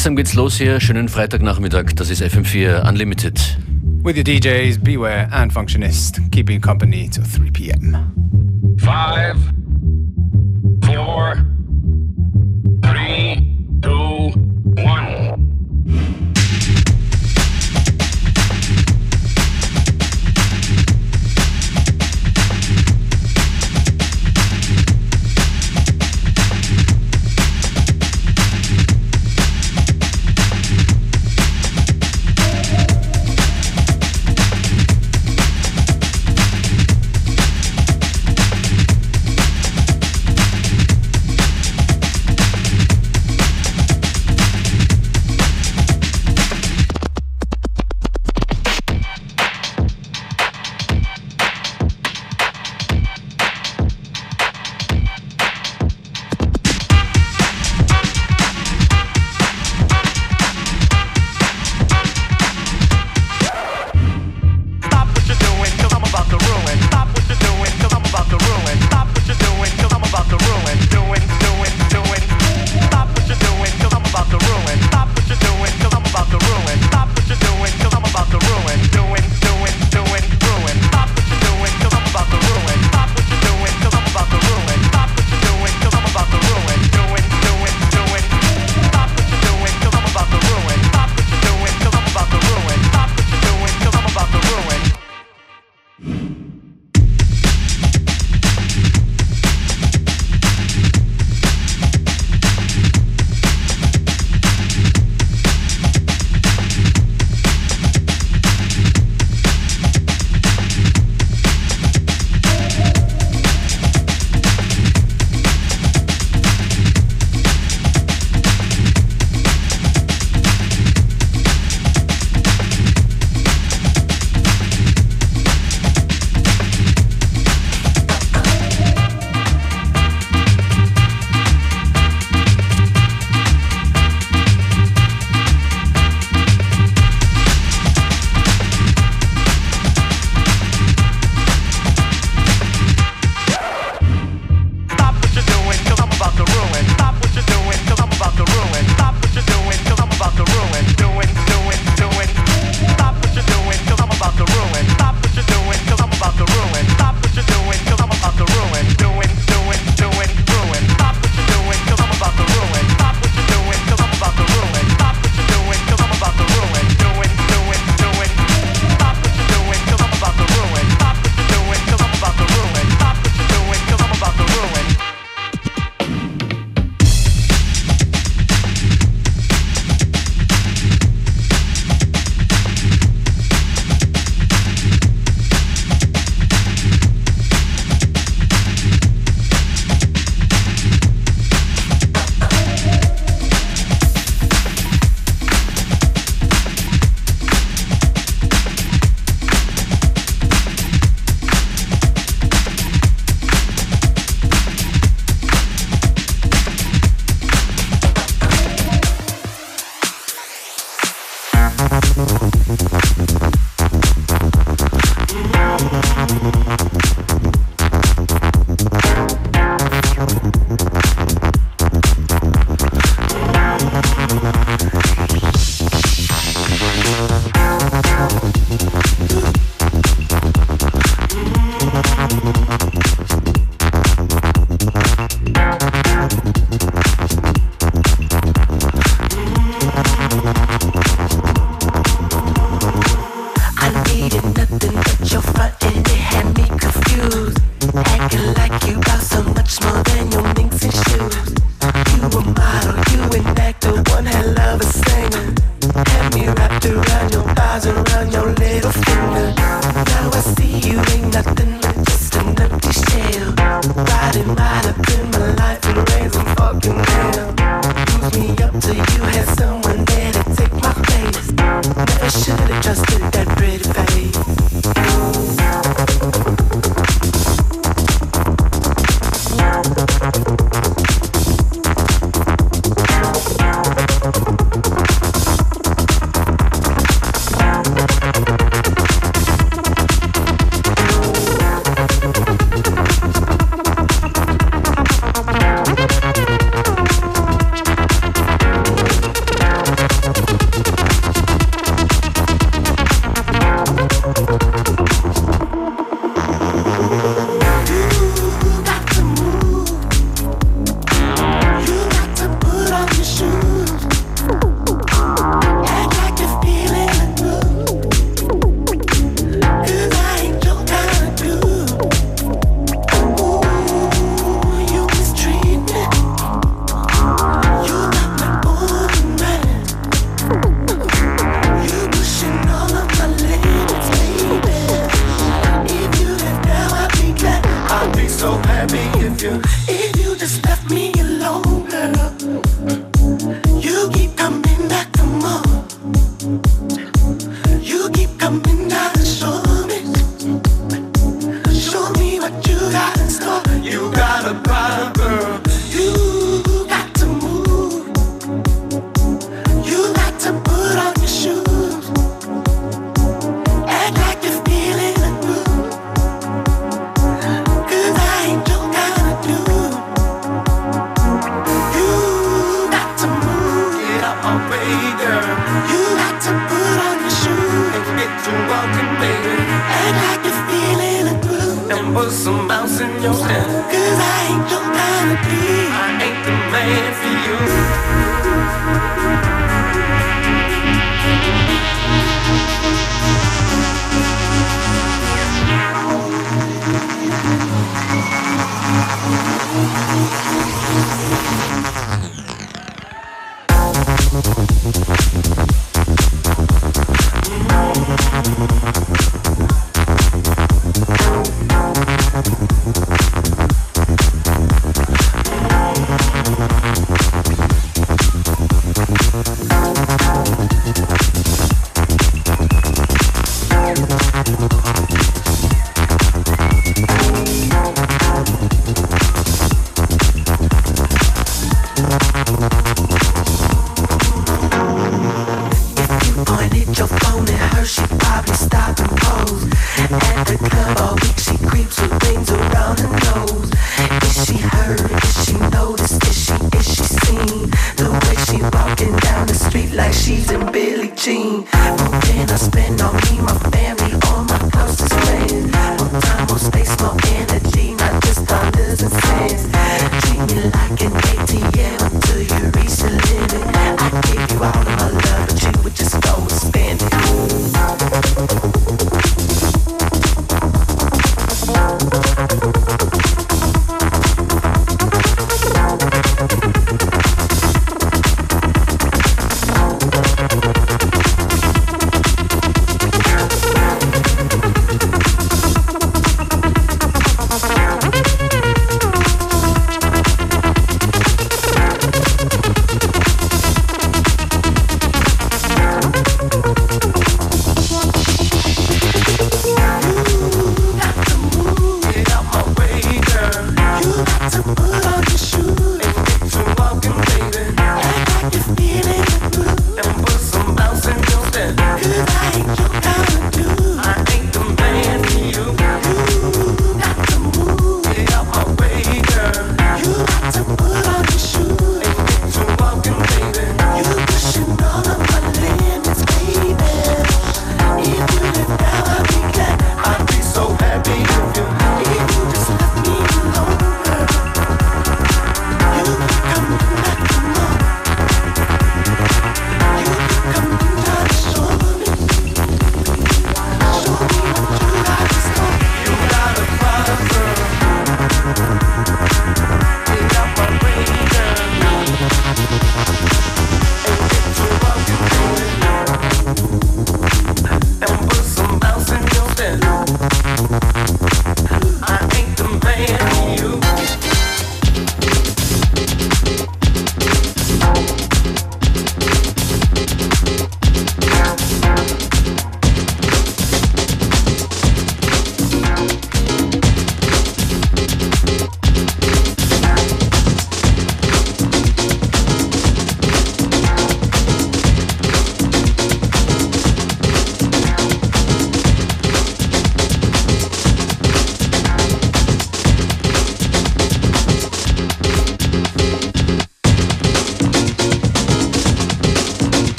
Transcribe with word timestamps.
Langsam 0.00 0.16
geht's 0.16 0.32
los 0.32 0.56
hier. 0.56 0.80
Schönen 0.80 1.10
Freitagnachmittag. 1.10 1.94
Das 1.96 2.08
ist 2.08 2.22
FM4 2.22 2.88
Unlimited. 2.88 3.38
With 4.02 4.16
your 4.16 4.24
DJs, 4.24 4.78
Beware 4.78 5.30
and 5.30 5.52
Functionist, 5.52 6.22
keeping 6.32 6.58
company 6.58 7.10
till 7.10 7.22
3 7.22 7.50
p.m. 7.50 7.96
Five, 8.78 9.36
four, 10.86 11.44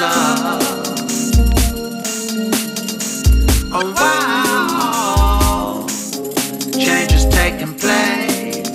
love. 0.00 0.62
Oh 3.72 3.92
wow, 3.96 5.86
taking 7.30 7.74
place. 7.74 8.66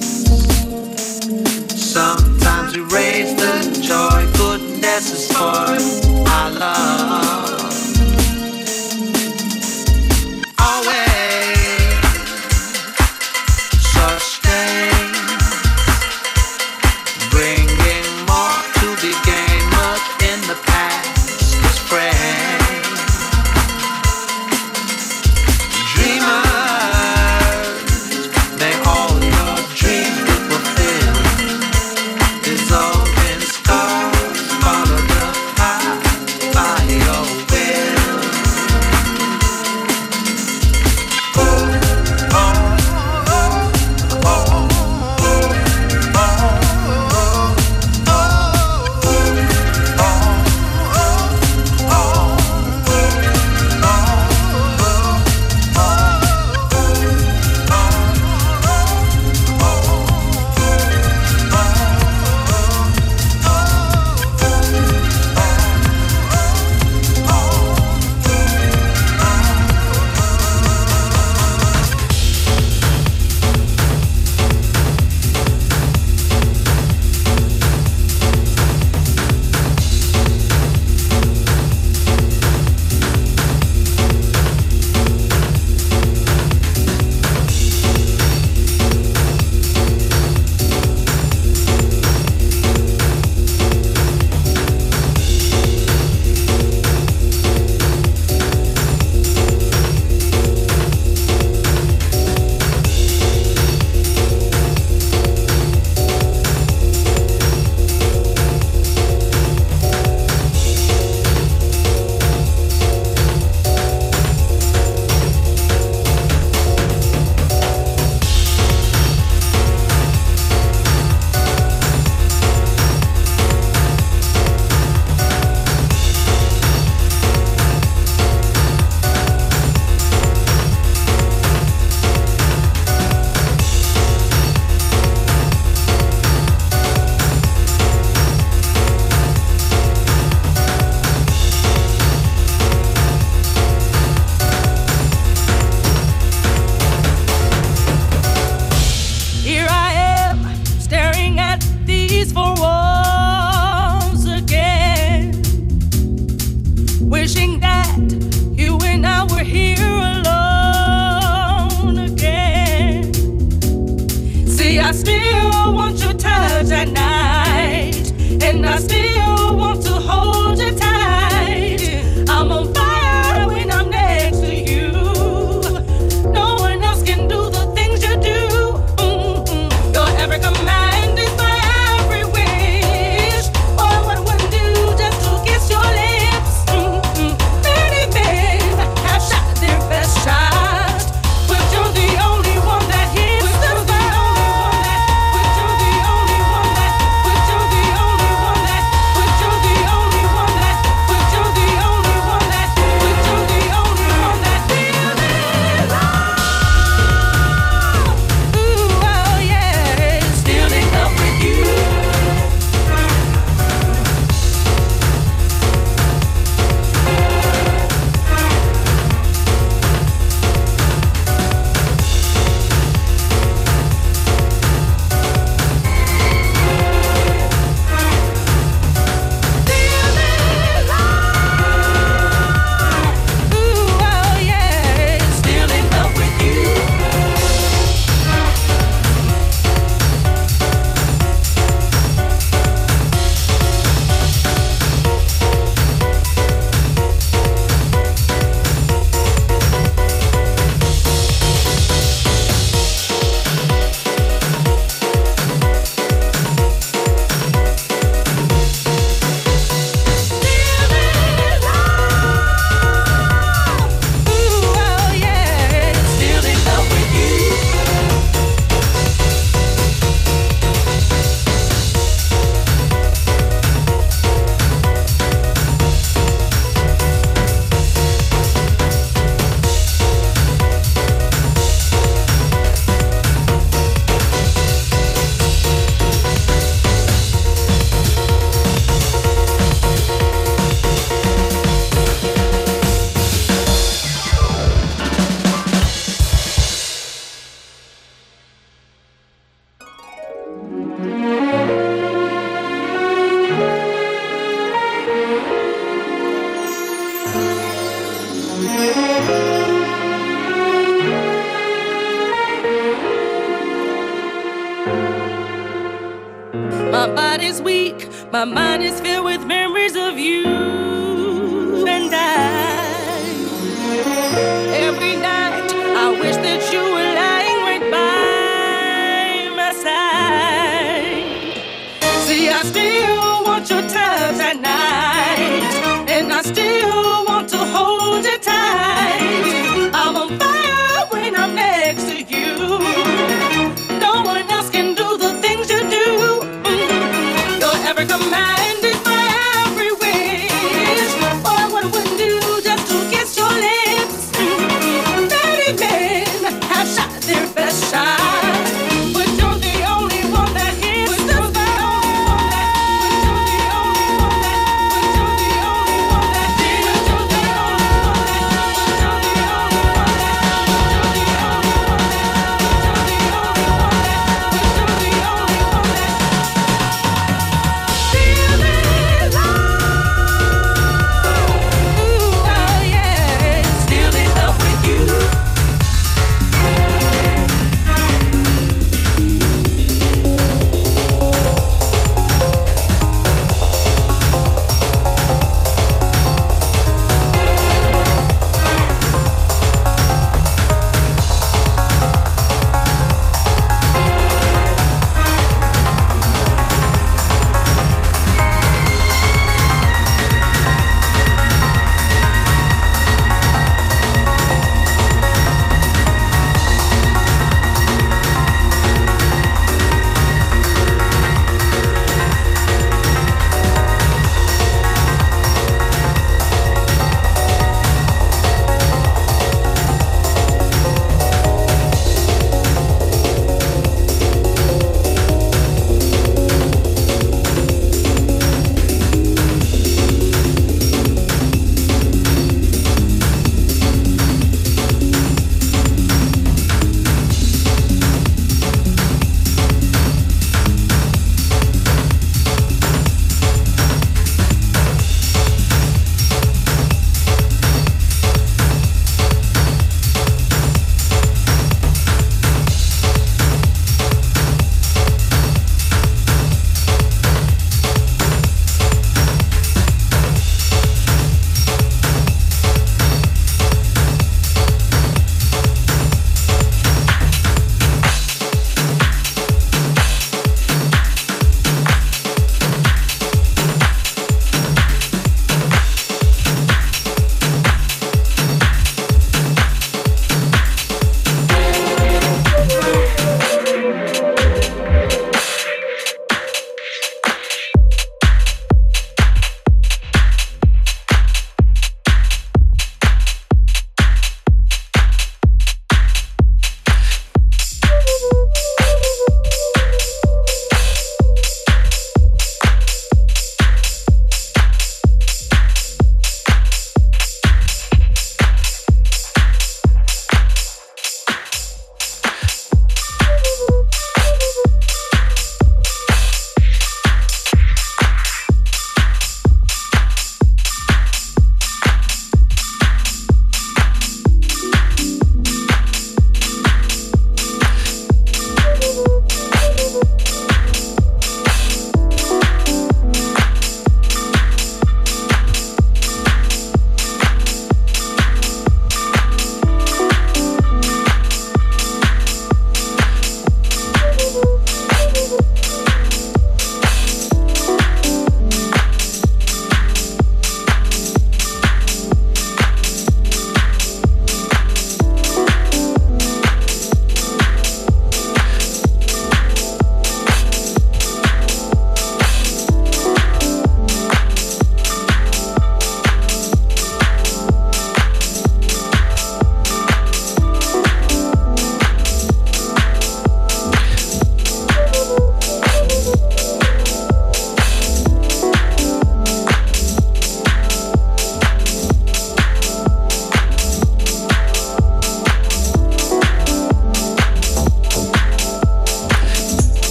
Sometimes 1.94 2.76
we 2.76 2.82
raise 2.84 3.36
the 3.36 3.54
joy, 3.82 4.26
goodness 4.38 5.12
is 5.14 5.28
for 5.32 6.28
our 6.30 6.50
love. 6.52 7.61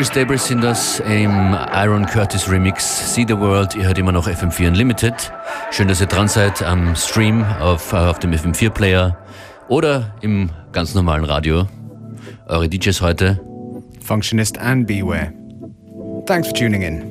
Ogre 0.00 0.06
Stables 0.06 0.46
sind 0.46 0.64
das 0.64 0.98
im 1.00 1.54
Iron 1.74 2.06
Curtis 2.06 2.50
Remix 2.50 3.14
See 3.14 3.26
the 3.28 3.36
World. 3.36 3.74
Ihr 3.74 3.84
hört 3.84 3.98
immer 3.98 4.12
noch 4.12 4.26
FM4 4.26 4.68
Unlimited. 4.68 5.12
Schön, 5.72 5.88
dass 5.88 6.00
ihr 6.00 6.06
dran 6.06 6.26
seid 6.26 6.62
am 6.62 6.96
Stream 6.96 7.44
auf, 7.60 7.92
auf 7.92 8.18
dem 8.18 8.32
FM4 8.32 8.70
Player 8.70 9.18
oder 9.68 10.14
im 10.22 10.48
ganz 10.72 10.94
normalen 10.94 11.24
Radio. 11.24 11.68
Eure 12.46 12.66
DJs 12.66 13.02
heute. 13.02 13.40
Functionist 14.02 14.56
and 14.56 14.86
Beware. 14.86 15.34
Thanks 16.24 16.48
for 16.48 16.54
tuning 16.56 16.80
in. 16.80 17.09